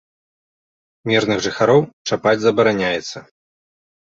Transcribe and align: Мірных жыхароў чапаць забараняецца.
Мірных 1.11 1.37
жыхароў 1.47 1.81
чапаць 2.09 2.35
забараняецца. 2.47 3.17